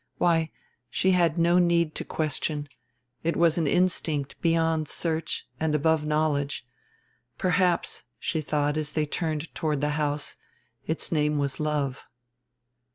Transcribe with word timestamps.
Why, 0.17 0.49
she 0.89 1.11
had 1.11 1.37
no 1.37 1.59
need 1.59 1.93
to 1.93 2.03
question; 2.03 2.67
it 3.23 3.35
was 3.37 3.59
an 3.59 3.67
instinct 3.67 4.41
beyond 4.41 4.87
search 4.87 5.45
and 5.59 5.75
above 5.75 6.03
knowledge; 6.05 6.65
perhaps, 7.37 8.03
she 8.17 8.41
thought 8.41 8.77
as 8.77 8.93
they 8.93 9.05
turned 9.05 9.53
toward 9.53 9.79
the 9.79 9.89
house, 10.01 10.37
its 10.87 11.11
name 11.11 11.37
was 11.37 11.59
love. 11.59 12.07